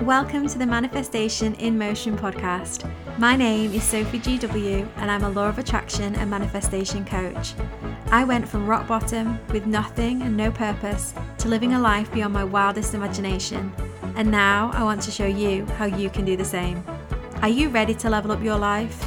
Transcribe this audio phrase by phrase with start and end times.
[0.00, 2.88] Welcome to the Manifestation in Motion podcast.
[3.18, 7.54] My name is Sophie GW, and I'm a law of attraction and manifestation coach.
[8.08, 12.34] I went from rock bottom with nothing and no purpose to living a life beyond
[12.34, 13.72] my wildest imagination.
[14.16, 16.84] And now I want to show you how you can do the same.
[17.40, 19.02] Are you ready to level up your life?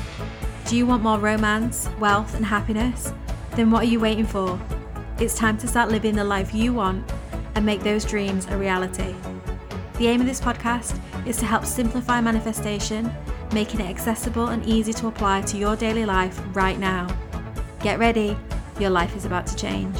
[0.66, 3.14] Do you want more romance, wealth, and happiness?
[3.52, 4.60] Then what are you waiting for?
[5.20, 7.10] It's time to start living the life you want
[7.54, 9.16] and make those dreams a reality.
[10.00, 13.14] The aim of this podcast is to help simplify manifestation,
[13.52, 17.14] making it accessible and easy to apply to your daily life right now.
[17.82, 18.38] Get ready,
[18.80, 19.98] your life is about to change.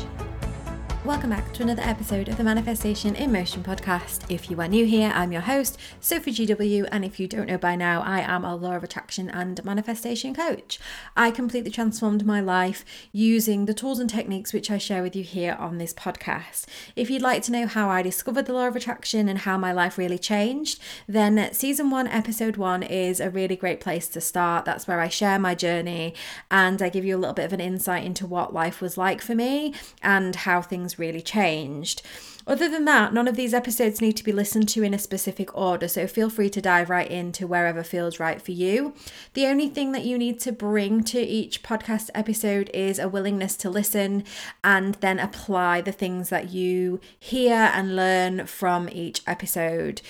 [1.10, 4.30] Welcome back to another episode of the Manifestation in Motion podcast.
[4.30, 7.58] If you are new here, I'm your host, Sophie GW, and if you don't know
[7.58, 10.78] by now, I am a law of attraction and manifestation coach.
[11.18, 15.24] I completely transformed my life using the tools and techniques which I share with you
[15.24, 16.66] here on this podcast.
[16.96, 19.72] If you'd like to know how I discovered the law of attraction and how my
[19.72, 24.64] life really changed, then season one, episode one is a really great place to start.
[24.64, 26.14] That's where I share my journey
[26.52, 29.24] and I give you a little bit of an insight into what life was like
[29.24, 32.02] for me and how things really changed.
[32.50, 35.56] Other than that, none of these episodes need to be listened to in a specific
[35.56, 38.96] order, so feel free to dive right into wherever feels right for you.
[39.36, 43.56] The only thing that you need to bring to each podcast episode is a willingness
[43.58, 44.24] to listen
[44.64, 50.02] and then apply the things that you hear and learn from each episode.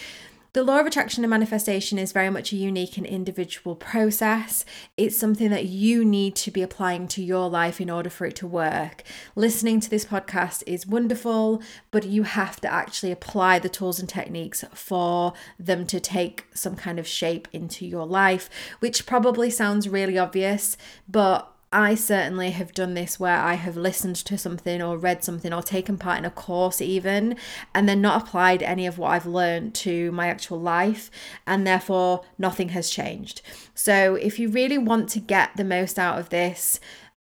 [0.53, 4.65] The law of attraction and manifestation is very much a unique and individual process.
[4.97, 8.35] It's something that you need to be applying to your life in order for it
[8.37, 9.03] to work.
[9.35, 11.61] Listening to this podcast is wonderful,
[11.91, 16.75] but you have to actually apply the tools and techniques for them to take some
[16.75, 20.77] kind of shape into your life, which probably sounds really obvious,
[21.07, 25.53] but I certainly have done this where I have listened to something or read something
[25.53, 27.35] or taken part in a course, even,
[27.75, 31.11] and then not applied any of what I've learned to my actual life,
[31.45, 33.43] and therefore nothing has changed.
[33.75, 36.79] So, if you really want to get the most out of this,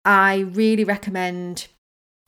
[0.03, 1.67] I really recommend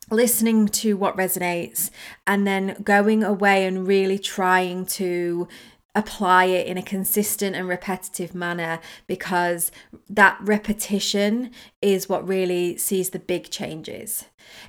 [0.09, 1.89] listening to what resonates
[2.25, 5.47] and then going away and really trying to
[5.97, 9.71] apply it in a consistent and repetitive manner because
[10.07, 11.49] that repetition
[11.81, 14.25] is what really sees the big changes.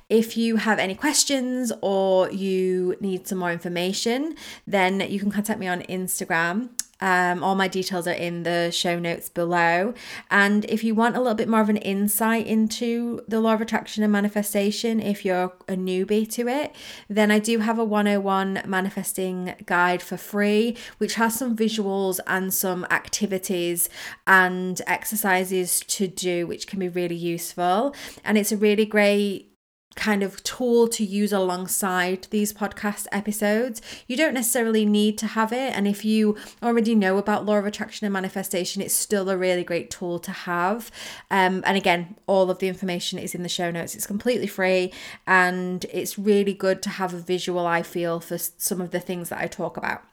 [0.09, 4.35] If you have any questions or you need some more information,
[4.65, 6.69] then you can contact me on Instagram
[7.01, 9.93] um, all my details are in the show notes below.
[10.29, 13.61] And if you want a little bit more of an insight into the law of
[13.61, 16.75] attraction and manifestation, if you're a newbie to it,
[17.07, 22.53] then I do have a 101 manifesting guide for free, which has some visuals and
[22.53, 23.89] some activities
[24.27, 27.95] and exercises to do, which can be really useful.
[28.23, 29.48] And it's a really great
[29.95, 33.81] kind of tool to use alongside these podcast episodes.
[34.07, 35.75] You don't necessarily need to have it.
[35.75, 39.63] And if you already know about law of attraction and manifestation, it's still a really
[39.63, 40.91] great tool to have.
[41.29, 43.95] Um, and again, all of the information is in the show notes.
[43.95, 44.93] It's completely free
[45.27, 49.29] and it's really good to have a visual, I feel, for some of the things
[49.29, 50.03] that I talk about.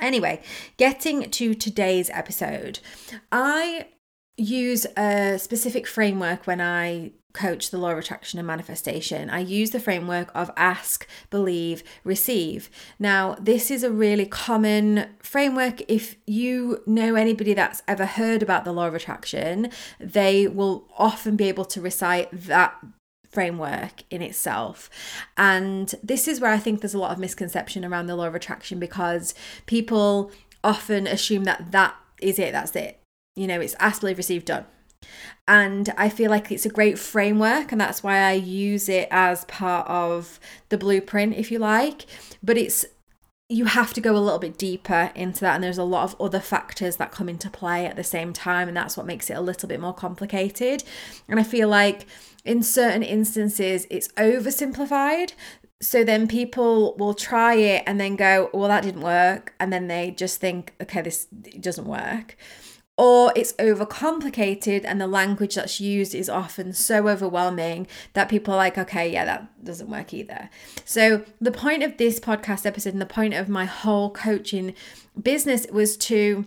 [0.00, 0.40] Anyway,
[0.78, 2.78] getting to today's episode,
[3.30, 3.88] I
[4.42, 9.70] use a specific framework when I coach the law of attraction and manifestation, I use
[9.70, 12.68] the framework of ask, believe, receive.
[12.98, 15.80] Now, this is a really common framework.
[15.88, 21.36] If you know anybody that's ever heard about the law of attraction, they will often
[21.36, 22.74] be able to recite that
[23.30, 24.90] framework in itself.
[25.38, 28.34] And this is where I think there's a lot of misconception around the law of
[28.34, 30.30] attraction because people
[30.62, 33.01] often assume that that is it, that's it.
[33.36, 34.66] You know, it's ask, believe, receive, done
[35.48, 39.44] and I feel like it's a great framework, and that's why I use it as
[39.46, 40.38] part of
[40.68, 42.06] the blueprint, if you like.
[42.42, 42.84] But it's
[43.48, 46.20] you have to go a little bit deeper into that, and there's a lot of
[46.20, 49.34] other factors that come into play at the same time, and that's what makes it
[49.34, 50.84] a little bit more complicated.
[51.28, 52.06] And I feel like
[52.44, 55.32] in certain instances, it's oversimplified.
[55.82, 59.52] So then people will try it and then go, well, that didn't work.
[59.58, 62.36] And then they just think, okay, this doesn't work
[62.98, 68.58] or it's overcomplicated and the language that's used is often so overwhelming that people are
[68.58, 70.50] like, okay, yeah, that doesn't work either.
[70.84, 74.74] So, the point of this podcast episode and the point of my whole coaching
[75.20, 76.46] business was to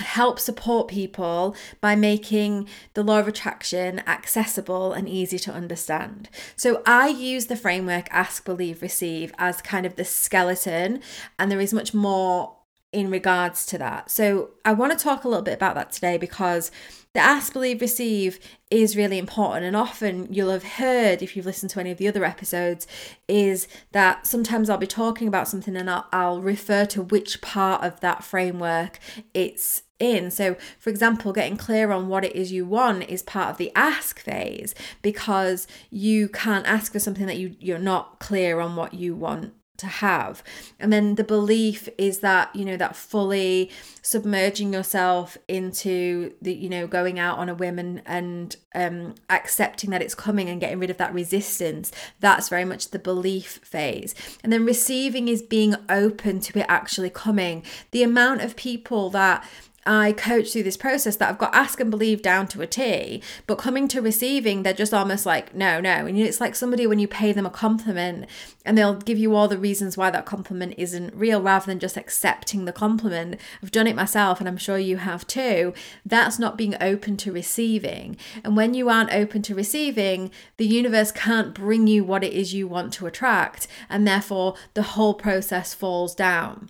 [0.00, 6.28] help support people by making the law of attraction accessible and easy to understand.
[6.56, 11.00] So I use the framework ask, believe, receive as kind of the skeleton,
[11.38, 12.56] and there is much more
[12.92, 14.10] in regards to that.
[14.10, 16.70] So I want to talk a little bit about that today because
[17.12, 18.38] the ask, believe, receive
[18.70, 19.64] is really important.
[19.64, 22.86] And often you'll have heard, if you've listened to any of the other episodes,
[23.28, 27.82] is that sometimes I'll be talking about something and I'll, I'll refer to which part
[27.82, 28.98] of that framework
[29.34, 30.30] it's in.
[30.30, 33.70] So, for example, getting clear on what it is you want is part of the
[33.76, 38.94] ask phase because you can't ask for something that you, you're not clear on what
[38.94, 40.42] you want to have.
[40.78, 43.70] And then the belief is that you know that fully
[44.02, 49.90] submerging yourself into the you know going out on a whim and, and um accepting
[49.90, 54.14] that it's coming and getting rid of that resistance that's very much the belief phase.
[54.42, 57.62] And then receiving is being open to it actually coming.
[57.90, 59.48] The amount of people that
[59.86, 63.22] I coach through this process that I've got ask and believe down to a T,
[63.46, 66.06] but coming to receiving, they're just almost like, no, no.
[66.06, 68.26] And it's like somebody when you pay them a compliment
[68.64, 71.96] and they'll give you all the reasons why that compliment isn't real rather than just
[71.96, 73.40] accepting the compliment.
[73.62, 75.72] I've done it myself and I'm sure you have too.
[76.04, 78.18] That's not being open to receiving.
[78.44, 82.52] And when you aren't open to receiving, the universe can't bring you what it is
[82.52, 83.66] you want to attract.
[83.88, 86.68] And therefore, the whole process falls down.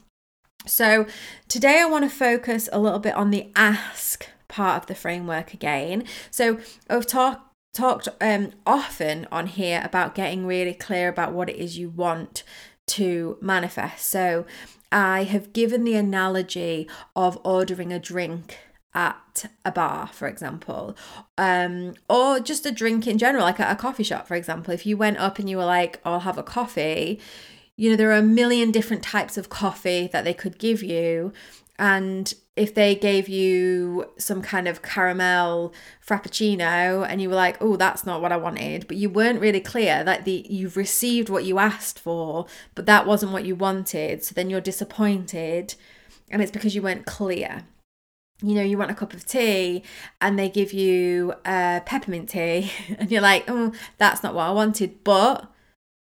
[0.67, 1.07] So,
[1.49, 5.55] today I want to focus a little bit on the ask part of the framework
[5.55, 6.05] again.
[6.31, 6.59] So,
[6.89, 11.79] I've talked talked um, often on here about getting really clear about what it is
[11.79, 12.43] you want
[12.89, 14.09] to manifest.
[14.09, 14.45] So,
[14.93, 18.59] I have given the analogy of ordering a drink
[18.93, 20.97] at a bar, for example,
[21.39, 24.75] um, or just a drink in general, like at a coffee shop, for example.
[24.75, 27.21] If you went up and you were like, I'll have a coffee,
[27.77, 31.33] you know, there are a million different types of coffee that they could give you.
[31.79, 35.73] And if they gave you some kind of caramel
[36.07, 39.61] frappuccino and you were like, oh, that's not what I wanted, but you weren't really
[39.61, 44.23] clear that the you've received what you asked for, but that wasn't what you wanted.
[44.23, 45.75] So then you're disappointed.
[46.31, 47.65] And it's because you weren't clear
[48.43, 49.83] you know, you want a cup of tea
[50.21, 54.51] and they give you a peppermint tea, and you're like, oh, that's not what I
[54.51, 55.51] wanted, but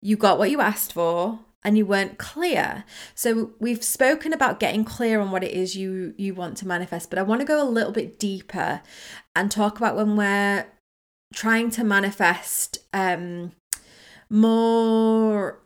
[0.02, 2.84] you got what you asked for and you weren't clear.
[3.16, 7.10] So we've spoken about getting clear on what it is you you want to manifest,
[7.10, 8.82] but I want to go a little bit deeper
[9.34, 10.66] and talk about when we're
[11.34, 13.50] trying to manifest um
[14.30, 15.58] more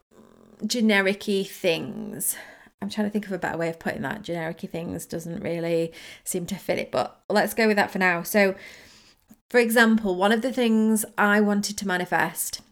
[0.64, 2.35] genericy things.
[2.81, 4.23] I'm trying to think of a better way of putting that.
[4.23, 5.93] Genericy things doesn't really
[6.25, 8.23] seem to fit it, but let's go with that for now.
[8.23, 8.55] So,
[9.50, 12.62] for example, one of the things I wanted to manifest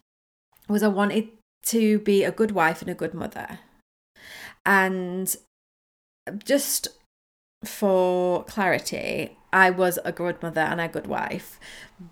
[0.67, 1.29] was I wanted
[1.69, 3.61] to be a good wife and a good mother.
[4.67, 5.35] And
[6.45, 6.89] just
[7.65, 11.59] for clarity, I was a good mother and a good wife,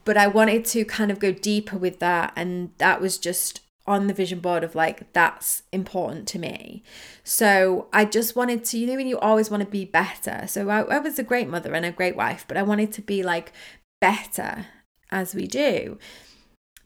[0.05, 2.32] but I wanted to kind of go deeper with that.
[2.35, 6.82] And that was just on the vision board of like, that's important to me.
[7.23, 10.47] So I just wanted to, you know, when you always want to be better.
[10.49, 13.03] So I, I was a great mother and a great wife, but I wanted to
[13.03, 13.53] be like
[14.00, 14.67] better
[15.11, 15.99] as we do.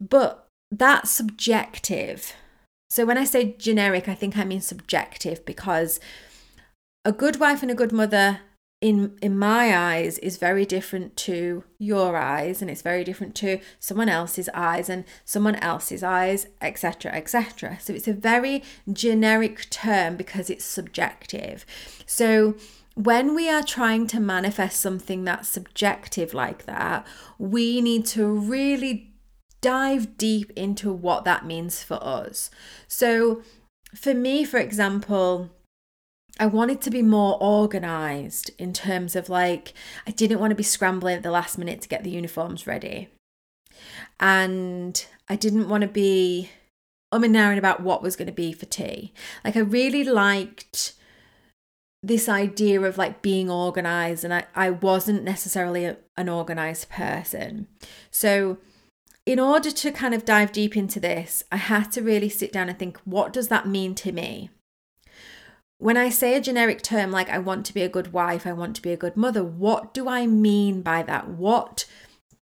[0.00, 2.34] But that's subjective.
[2.90, 6.00] So when I say generic, I think I mean subjective because
[7.04, 8.40] a good wife and a good mother
[8.80, 13.60] in in my eyes is very different to your eyes and it's very different to
[13.78, 20.16] someone else's eyes and someone else's eyes etc etc so it's a very generic term
[20.16, 21.66] because it's subjective.
[22.06, 22.54] So
[22.94, 27.06] when we are trying to manifest something that's subjective like that
[27.38, 29.09] we need to really
[29.60, 32.50] dive deep into what that means for us.
[32.88, 33.42] So,
[33.94, 35.50] for me, for example,
[36.38, 39.74] I wanted to be more organized in terms of like,
[40.06, 43.08] I didn't want to be scrambling at the last minute to get the uniforms ready.
[44.18, 46.50] And I didn't want to be
[47.12, 49.12] um and about what was going to be for tea.
[49.44, 50.94] Like, I really liked
[52.02, 57.66] this idea of like being organized, and I, I wasn't necessarily a, an organized person.
[58.10, 58.58] So,
[59.26, 62.68] in order to kind of dive deep into this, I had to really sit down
[62.68, 64.50] and think, what does that mean to me?
[65.78, 68.52] When I say a generic term like I want to be a good wife, I
[68.52, 71.28] want to be a good mother, what do I mean by that?
[71.28, 71.86] What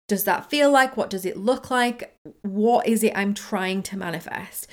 [0.08, 0.96] does that feel like?
[0.96, 2.18] What does it look like?
[2.44, 4.68] What is it I'm trying to manifest?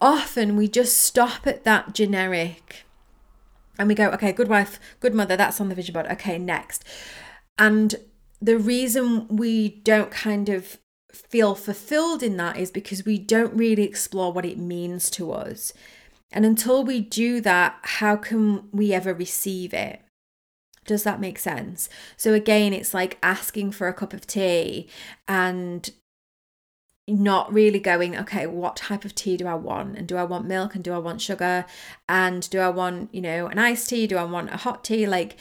[0.00, 2.84] Often we just stop at that generic
[3.78, 6.06] and we go, okay, good wife, good mother, that's on the vision board.
[6.06, 6.84] Okay, next.
[7.56, 7.94] And
[8.40, 10.78] the reason we don't kind of
[11.12, 15.72] feel fulfilled in that is because we don't really explore what it means to us.
[16.32, 20.00] And until we do that, how can we ever receive it?
[20.86, 21.88] Does that make sense?
[22.16, 24.88] So, again, it's like asking for a cup of tea
[25.28, 25.88] and
[27.06, 29.96] not really going, okay, what type of tea do I want?
[29.96, 30.74] And do I want milk?
[30.74, 31.66] And do I want sugar?
[32.08, 34.06] And do I want, you know, an iced tea?
[34.06, 35.06] Do I want a hot tea?
[35.06, 35.36] Like,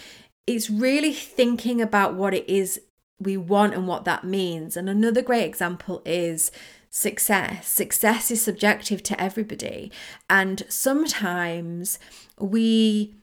[0.46, 2.82] it's really thinking about what it is
[3.22, 4.76] we want and what that means.
[4.76, 6.52] And another great example is
[6.90, 7.68] success.
[7.68, 9.92] Success is subjective to everybody.
[10.30, 12.00] And sometimes
[12.40, 13.16] we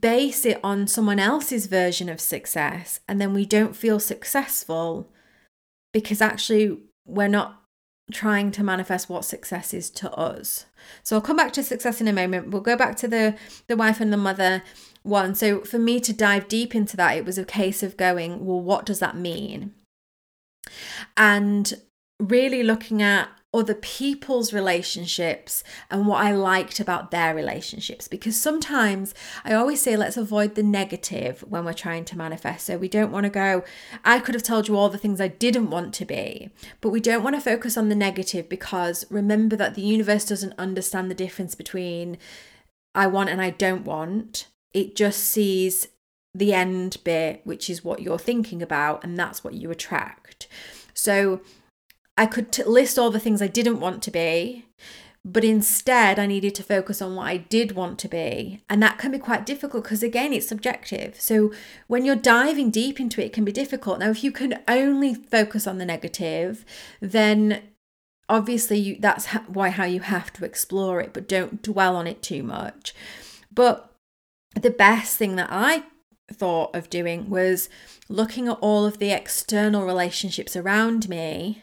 [0.00, 5.08] base it on someone else's version of success and then we don't feel successful
[5.92, 6.76] because actually
[7.06, 7.62] we're not
[8.12, 10.66] trying to manifest what success is to us.
[11.02, 12.50] So I'll come back to success in a moment.
[12.50, 13.36] We'll go back to the
[13.66, 14.62] the wife and the mother
[15.06, 15.34] one.
[15.34, 18.60] So for me to dive deep into that, it was a case of going, well,
[18.60, 19.74] what does that mean?
[21.16, 21.72] And
[22.18, 28.06] really looking at other people's relationships and what I liked about their relationships.
[28.06, 32.66] Because sometimes I always say, let's avoid the negative when we're trying to manifest.
[32.66, 33.64] So we don't want to go,
[34.04, 37.00] I could have told you all the things I didn't want to be, but we
[37.00, 41.14] don't want to focus on the negative because remember that the universe doesn't understand the
[41.14, 42.18] difference between
[42.94, 44.48] I want and I don't want.
[44.76, 45.88] It just sees
[46.34, 50.48] the end bit, which is what you're thinking about, and that's what you attract.
[50.92, 51.40] So
[52.18, 54.66] I could t- list all the things I didn't want to be,
[55.24, 58.62] but instead I needed to focus on what I did want to be.
[58.68, 61.18] And that can be quite difficult because, again, it's subjective.
[61.18, 61.52] So
[61.86, 63.98] when you're diving deep into it, it can be difficult.
[63.98, 66.66] Now, if you can only focus on the negative,
[67.00, 67.62] then
[68.28, 72.22] obviously you, that's why how you have to explore it, but don't dwell on it
[72.22, 72.94] too much.
[73.50, 73.90] But
[74.62, 75.84] the best thing that I
[76.32, 77.68] thought of doing was
[78.08, 81.62] looking at all of the external relationships around me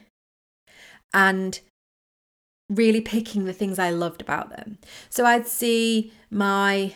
[1.14, 1.60] and
[2.70, 4.78] really picking the things I loved about them.
[5.10, 6.94] So I'd see my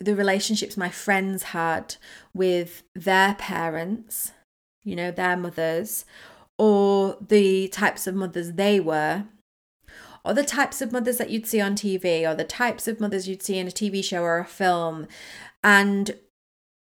[0.00, 1.94] the relationships my friends had
[2.34, 4.32] with their parents,
[4.82, 6.04] you know, their mothers,
[6.58, 9.24] or the types of mothers they were,
[10.24, 13.28] or the types of mothers that you'd see on TV, or the types of mothers
[13.28, 15.06] you'd see in a TV show or a film,
[15.62, 16.16] and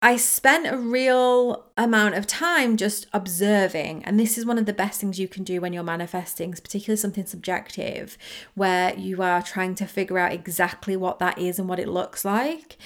[0.03, 4.03] I spent a real amount of time just observing.
[4.03, 6.97] And this is one of the best things you can do when you're manifesting, particularly
[6.97, 8.17] something subjective,
[8.55, 12.25] where you are trying to figure out exactly what that is and what it looks
[12.25, 12.77] like,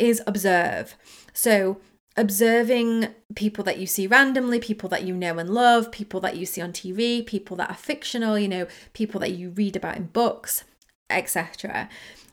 [0.00, 0.96] is observe.
[1.32, 1.78] So,
[2.16, 6.46] observing people that you see randomly, people that you know and love, people that you
[6.46, 10.06] see on TV, people that are fictional, you know, people that you read about in
[10.06, 10.64] books,
[11.10, 11.88] etc.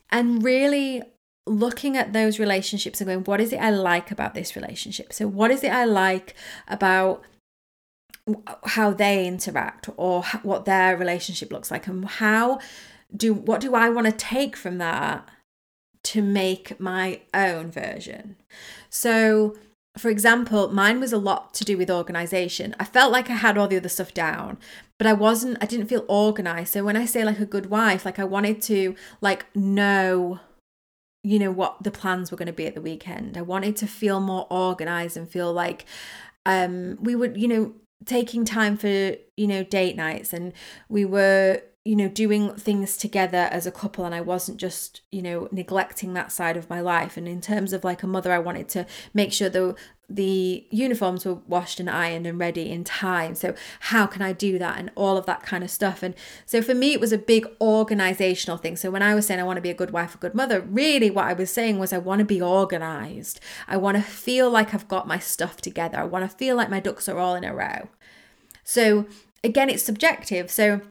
[0.10, 1.02] And really
[1.48, 5.14] looking at those relationships and going, what is it I like about this relationship?
[5.14, 6.36] So, what is it I like
[6.68, 7.24] about
[8.66, 12.60] how they interact or what their relationship looks like and how
[13.16, 15.28] do what do I want to take from that
[16.04, 18.36] to make my own version?
[18.90, 19.56] So,
[19.98, 22.76] for example, mine was a lot to do with organization.
[22.80, 24.58] I felt like I had all the other stuff down,
[24.98, 26.74] but I wasn't I didn't feel organized.
[26.74, 30.40] So when I say like a good wife, like I wanted to like know
[31.24, 33.86] you know what the plans were going to be at the weekend i wanted to
[33.86, 35.86] feel more organized and feel like
[36.46, 37.74] um we would you know
[38.06, 38.88] taking time for
[39.38, 40.54] you know date nights and
[40.90, 45.22] we were you know doing things together as a couple and I wasn't just you
[45.22, 47.18] know neglecting that side of my life.
[47.18, 49.76] And in terms of like a mother I wanted to make sure the
[50.08, 53.34] the uniforms were washed and ironed and ready in time.
[53.34, 54.78] So how can I do that?
[54.78, 56.04] And all of that kind of stuff.
[56.04, 56.14] And
[56.46, 58.76] so for me it was a big organizational thing.
[58.76, 60.62] So when I was saying I want to be a good wife a good mother
[60.62, 63.40] really what I was saying was I want to be organized.
[63.68, 65.98] I want to feel like I've got my stuff together.
[65.98, 67.90] I want to feel like my ducks are all in a row.
[68.64, 69.08] So
[69.44, 70.52] again it's subjective.
[70.52, 70.82] So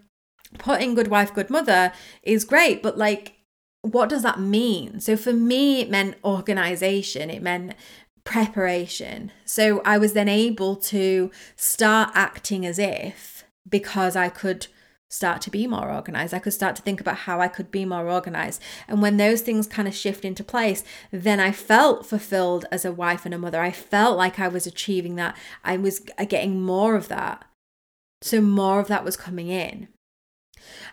[0.58, 1.92] putting good wife, good mother
[2.22, 3.34] is great, but like,
[3.82, 5.00] what does that mean?
[5.00, 7.74] So for me, it meant organization, it meant
[8.24, 9.32] preparation.
[9.44, 14.66] So I was then able to start acting as if because I could
[15.08, 16.32] start to be more organized.
[16.32, 18.62] I could start to think about how I could be more organized.
[18.86, 22.92] And when those things kind of shift into place, then I felt fulfilled as a
[22.92, 23.60] wife and a mother.
[23.60, 25.36] I felt like I was achieving that.
[25.64, 27.44] I was uh, getting more of that.
[28.22, 29.88] So more of that was coming in.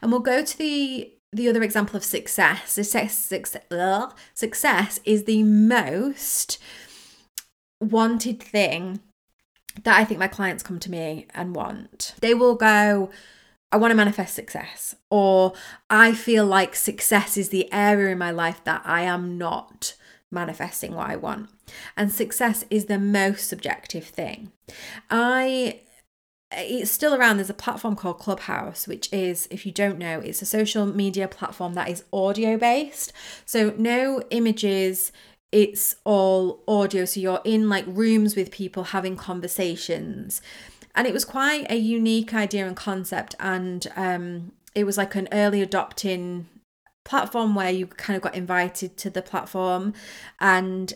[0.01, 2.71] And we'll go to the the other example of success.
[2.71, 6.57] Success, success, success is the most
[7.81, 9.01] wanted thing
[9.83, 12.15] that I think my clients come to me and want.
[12.21, 13.11] They will go,
[13.71, 15.53] I want to manifest success, or
[15.89, 19.95] I feel like success is the area in my life that I am not
[20.31, 21.49] manifesting what I want.
[21.95, 24.51] And success is the most subjective thing.
[25.09, 25.81] I
[26.51, 27.37] it's still around.
[27.37, 31.27] There's a platform called Clubhouse, which is, if you don't know, it's a social media
[31.27, 33.11] platform that is audio based.
[33.45, 35.11] So, no images,
[35.51, 37.05] it's all audio.
[37.05, 40.41] So, you're in like rooms with people having conversations.
[40.95, 43.35] And it was quite a unique idea and concept.
[43.39, 46.47] And um, it was like an early adopting
[47.03, 49.93] platform where you kind of got invited to the platform.
[50.39, 50.93] And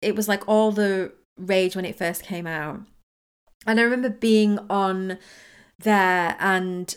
[0.00, 2.80] it was like all the rage when it first came out.
[3.66, 5.18] And I remember being on
[5.78, 6.96] there and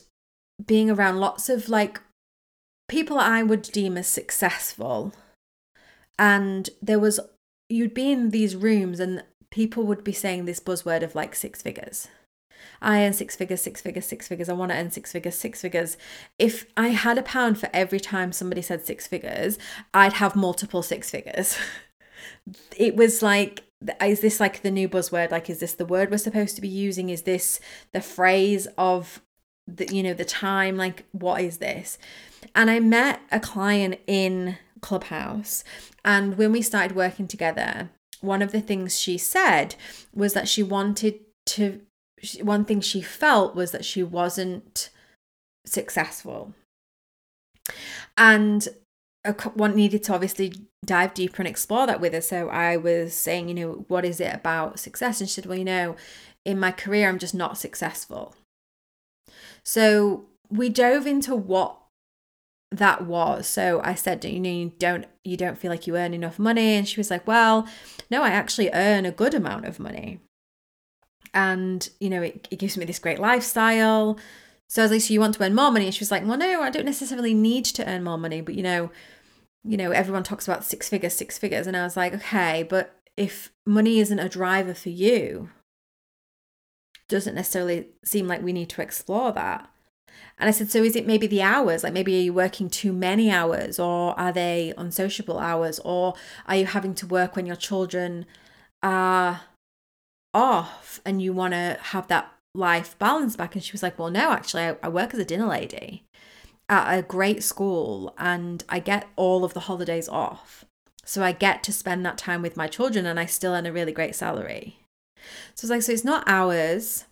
[0.65, 2.01] being around lots of like
[2.87, 5.13] people I would deem as successful.
[6.17, 7.19] And there was,
[7.69, 11.61] you'd be in these rooms and people would be saying this buzzword of like six
[11.61, 12.07] figures.
[12.81, 14.49] I earn six figures, six figures, six figures.
[14.49, 15.97] I want to earn six figures, six figures.
[16.37, 19.57] If I had a pound for every time somebody said six figures,
[19.93, 21.57] I'd have multiple six figures.
[22.77, 23.63] it was like,
[24.01, 25.31] is this like the new buzzword?
[25.31, 27.09] Like, is this the word we're supposed to be using?
[27.09, 27.59] Is this
[27.93, 29.21] the phrase of
[29.67, 30.75] the, you know, the time?
[30.77, 31.97] Like, what is this?
[32.55, 35.63] And I met a client in Clubhouse.
[36.03, 37.89] And when we started working together,
[38.21, 39.75] one of the things she said
[40.13, 41.81] was that she wanted to,
[42.41, 44.89] one thing she felt was that she wasn't
[45.65, 46.53] successful.
[48.17, 48.67] And
[49.53, 50.53] one needed to obviously
[50.85, 52.21] dive deeper and explore that with her.
[52.21, 55.19] So I was saying, you know, what is it about success?
[55.19, 55.95] And she said, well, you know,
[56.45, 58.35] in my career, I'm just not successful.
[59.63, 61.77] So we dove into what
[62.71, 66.13] that was so i said you know you don't you don't feel like you earn
[66.13, 67.67] enough money and she was like well
[68.11, 70.19] no i actually earn a good amount of money
[71.33, 74.19] and you know it, it gives me this great lifestyle
[74.69, 76.25] so i was like so you want to earn more money and she was like
[76.25, 78.89] well no i don't necessarily need to earn more money but you know
[79.63, 82.95] you know everyone talks about six figures six figures and i was like okay but
[83.17, 85.49] if money isn't a driver for you
[87.09, 89.69] doesn't necessarily seem like we need to explore that
[90.39, 91.83] and I said, So is it maybe the hours?
[91.83, 95.79] Like maybe are you working too many hours or are they unsociable hours?
[95.79, 96.13] Or
[96.47, 98.25] are you having to work when your children
[98.81, 99.41] are
[100.33, 103.55] off and you want to have that life balance back?
[103.55, 106.03] And she was like, Well, no, actually, I, I work as a dinner lady
[106.67, 110.65] at a great school and I get all of the holidays off.
[111.03, 113.73] So I get to spend that time with my children and I still earn a
[113.73, 114.77] really great salary.
[115.55, 117.05] So it's like, so it's not hours,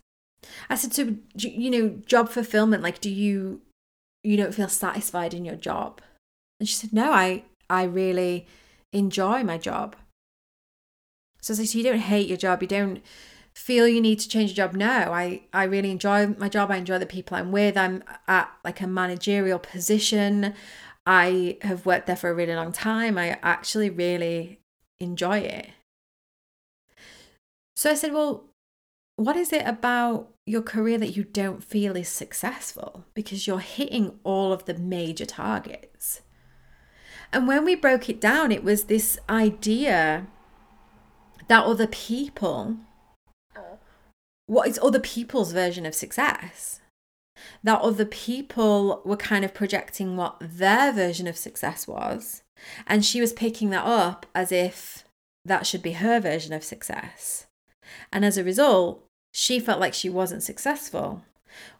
[0.70, 2.82] I said, so you know, job fulfillment.
[2.82, 3.60] Like, do you
[4.22, 6.00] you don't feel satisfied in your job?
[6.60, 8.46] And she said, no, I I really
[8.92, 9.96] enjoy my job.
[11.40, 12.62] So I said, so you don't hate your job.
[12.62, 13.02] You don't
[13.58, 14.76] feel you need to change your job.
[14.76, 16.70] No, I I really enjoy my job.
[16.70, 17.76] I enjoy the people I'm with.
[17.76, 20.54] I'm at like a managerial position.
[21.04, 23.18] I have worked there for a really long time.
[23.18, 24.60] I actually really
[25.00, 25.70] enjoy it.
[27.76, 28.44] So I said, well,
[29.16, 33.04] what is it about your career that you don't feel is successful?
[33.14, 36.22] Because you're hitting all of the major targets.
[37.32, 40.26] And when we broke it down, it was this idea
[41.48, 42.78] that other people,
[44.48, 46.80] what is other people's version of success?
[47.62, 52.42] That other people were kind of projecting what their version of success was.
[52.86, 55.04] And she was picking that up as if
[55.44, 57.46] that should be her version of success.
[58.12, 61.22] And as a result, she felt like she wasn't successful.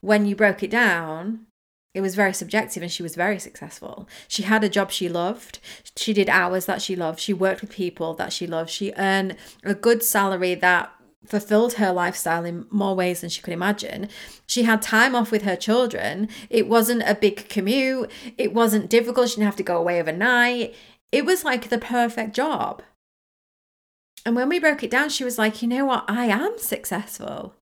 [0.01, 1.47] When you broke it down,
[1.95, 4.09] it was very subjective and she was very successful.
[4.29, 5.59] She had a job she loved.
[5.97, 7.19] She did hours that she loved.
[7.19, 8.71] She worked with people that she loved.
[8.71, 10.93] She earned a good salary that
[11.27, 14.09] fulfilled her lifestyle in more ways than she could imagine.
[14.47, 16.29] She had time off with her children.
[16.49, 18.11] It wasn't a big commute.
[18.37, 19.29] It wasn't difficult.
[19.29, 20.75] She didn't have to go away overnight.
[21.13, 22.83] It was like the perfect job.
[24.25, 26.05] And when we broke it down, she was like, you know what?
[26.09, 27.55] I am successful.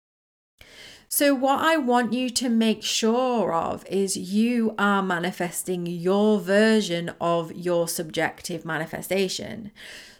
[1.09, 7.12] So, what I want you to make sure of is you are manifesting your version
[7.21, 9.71] of your subjective manifestation.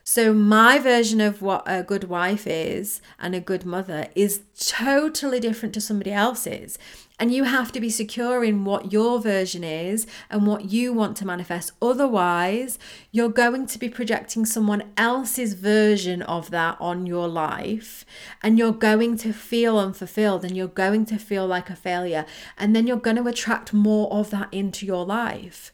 [0.07, 5.41] So, my version of what a good wife is and a good mother is totally
[5.41, 6.79] different to somebody else's.
[7.19, 11.17] And you have to be secure in what your version is and what you want
[11.19, 11.73] to manifest.
[11.81, 12.79] Otherwise,
[13.13, 18.05] you're going to be projecting someone else's version of that on your life.
[18.43, 22.27] And you're going to feel unfulfilled and you're going to feel like a failure.
[22.59, 25.73] And then you're going to attract more of that into your life.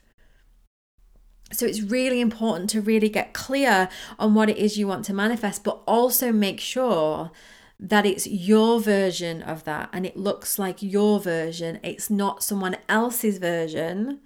[1.51, 5.13] So it's really important to really get clear on what it is you want to
[5.13, 7.31] manifest, but also make sure
[7.79, 11.79] that it's your version of that and it looks like your version.
[11.83, 14.19] It's not someone else's version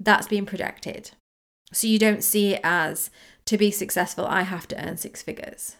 [0.00, 1.10] that's being projected.
[1.72, 3.10] So you don't see it as
[3.46, 5.76] to be successful, I have to earn six figures.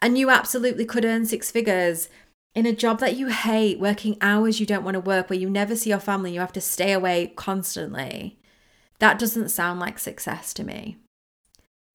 [0.00, 2.08] And you absolutely could earn six figures
[2.54, 5.48] in a job that you hate, working hours you don't want to work, where you
[5.48, 8.38] never see your family, you have to stay away constantly.
[9.02, 10.96] That doesn't sound like success to me.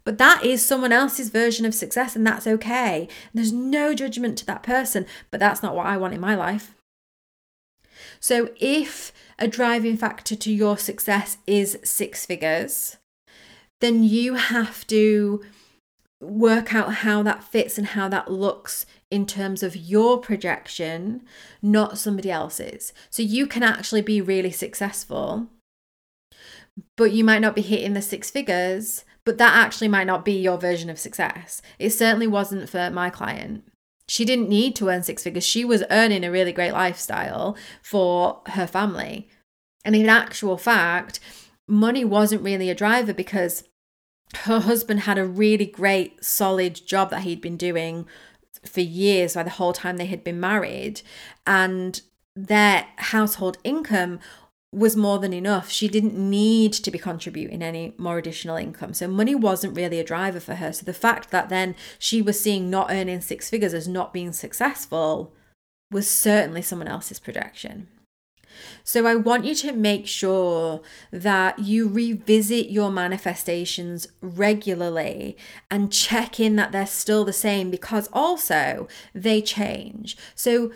[0.04, 3.08] But that is someone else's version of success, and that's okay.
[3.34, 6.76] There's no judgment to that person, but that's not what I want in my life.
[8.20, 12.98] So, if a driving factor to your success is six figures,
[13.80, 15.46] then you have to
[16.20, 21.24] work out how that fits and how that looks in terms of your projection,
[21.62, 22.92] not somebody else's.
[23.10, 25.48] So you can actually be really successful,
[26.96, 30.34] but you might not be hitting the six figures, but that actually might not be
[30.34, 31.62] your version of success.
[31.80, 33.64] It certainly wasn't for my client.
[34.08, 35.44] She didn't need to earn six figures.
[35.44, 39.28] She was earning a really great lifestyle for her family.
[39.84, 41.20] And in actual fact,
[41.68, 43.64] money wasn't really a driver because
[44.44, 48.06] her husband had a really great, solid job that he'd been doing
[48.66, 51.02] for years by the whole time they had been married.
[51.46, 52.02] And
[52.36, 54.20] their household income
[54.74, 55.70] was more than enough.
[55.70, 58.94] She didn't need to be contributing any more additional income.
[58.94, 60.74] So money wasn't really a driver for her.
[60.74, 64.34] So the fact that then she was seeing not earning six figures as not being
[64.34, 65.34] successful
[65.90, 67.88] was certainly someone else's projection.
[68.84, 75.38] So I want you to make sure that you revisit your manifestations regularly
[75.70, 80.18] and check in that they're still the same because also they change.
[80.36, 80.72] So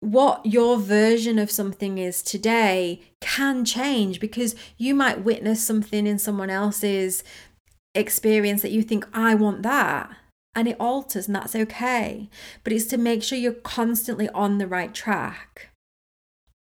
[0.00, 6.18] what your version of something is today can change because you might witness something in
[6.18, 7.22] someone else's
[7.94, 10.10] experience that you think, I want that.
[10.54, 12.28] And it alters, and that's okay.
[12.64, 15.70] But it's to make sure you're constantly on the right track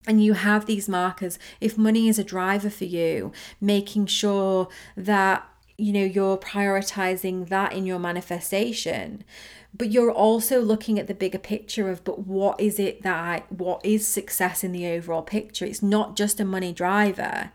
[0.07, 5.48] and you have these markers if money is a driver for you making sure that
[5.79, 9.23] you know you're prioritizing that in your manifestation
[9.73, 13.43] but you're also looking at the bigger picture of but what is it that I,
[13.49, 15.65] what is success in the overall picture?
[15.65, 17.51] It's not just a money driver.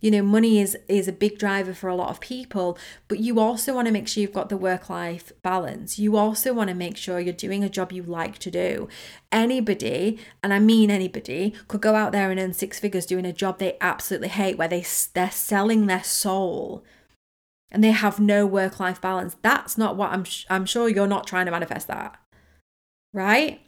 [0.00, 3.38] You know money is is a big driver for a lot of people but you
[3.38, 5.98] also want to make sure you've got the work life balance.
[5.98, 8.88] You also want to make sure you're doing a job you like to do.
[9.30, 13.32] Anybody and i mean anybody could go out there and earn six figures doing a
[13.32, 16.82] job they absolutely hate where they they're selling their soul
[17.70, 21.26] and they have no work life balance that's not what i'm i'm sure you're not
[21.26, 22.18] trying to manifest that
[23.12, 23.60] right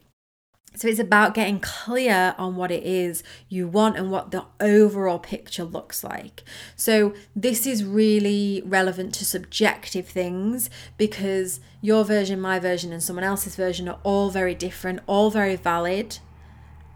[0.74, 5.18] so it's about getting clear on what it is you want and what the overall
[5.18, 6.44] picture looks like.
[6.76, 13.24] So this is really relevant to subjective things because your version, my version, and someone
[13.24, 16.18] else's version are all very different, all very valid.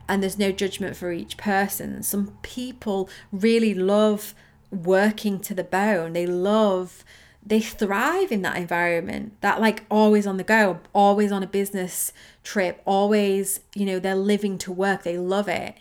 [0.08, 2.02] And there's no judgment for each person.
[2.02, 4.34] Some people really love
[4.70, 6.12] working to the bone.
[6.12, 7.04] They love
[7.48, 12.12] they thrive in that environment that like always on the go always on a business
[12.42, 15.02] trip always you know they're living to work.
[15.02, 15.76] They love it.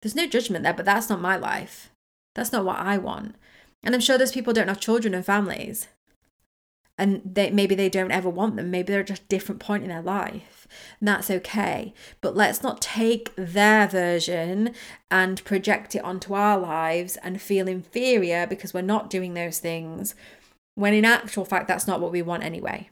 [0.00, 1.90] There's no judgment there but that's not my life.
[2.34, 3.36] That's not what i want.
[3.82, 5.88] And i'm sure those people don't have children and families.
[6.96, 8.70] And they maybe they don't ever want them.
[8.70, 10.61] Maybe they're at a different point in their life
[11.00, 14.74] that's okay but let's not take their version
[15.10, 20.14] and project it onto our lives and feel inferior because we're not doing those things
[20.74, 22.90] when in actual fact, that's not what we want anyway.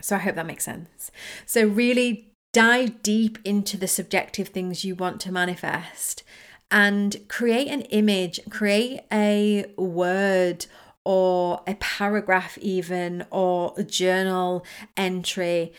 [0.00, 1.10] So I hope that makes sense.
[1.46, 6.22] So, really dive deep into the subjective things you want to manifest
[6.70, 10.66] and create an image, create a word
[11.04, 14.64] or a paragraph, even, or a journal
[14.96, 15.72] entry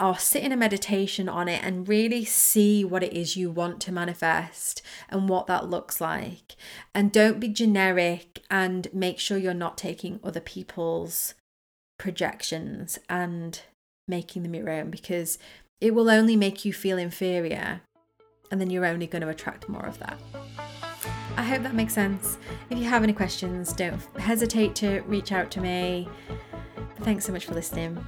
[0.00, 3.80] or sit in a meditation on it and really see what it is you want
[3.80, 6.56] to manifest and what that looks like.
[6.94, 11.34] And don't be generic and make sure you're not taking other people's
[11.98, 13.60] projections and
[14.08, 15.38] making them your own because
[15.80, 17.82] it will only make you feel inferior
[18.50, 20.18] and then you're only going to attract more of that.
[21.36, 22.38] I hope that makes sense.
[22.70, 26.08] If you have any questions, don't hesitate to reach out to me.
[27.02, 28.04] thanks so much for listening.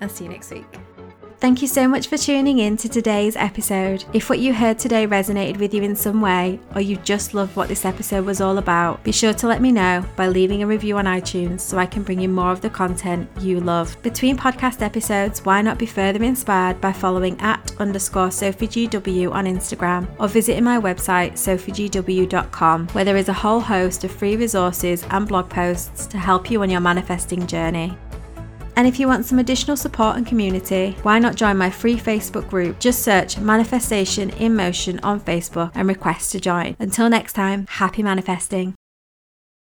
[0.00, 0.85] I'll see you next week.
[1.38, 4.06] Thank you so much for tuning in to today's episode.
[4.14, 7.54] If what you heard today resonated with you in some way, or you just loved
[7.56, 10.66] what this episode was all about, be sure to let me know by leaving a
[10.66, 14.00] review on iTunes so I can bring you more of the content you love.
[14.02, 20.08] Between podcast episodes, why not be further inspired by following at underscore SophieGW on Instagram
[20.18, 25.28] or visiting my website sophiegw.com where there is a whole host of free resources and
[25.28, 27.96] blog posts to help you on your manifesting journey.
[28.76, 32.48] And if you want some additional support and community, why not join my free Facebook
[32.48, 32.78] group?
[32.78, 36.76] Just search Manifestation in Motion on Facebook and request to join.
[36.78, 38.74] Until next time, happy manifesting.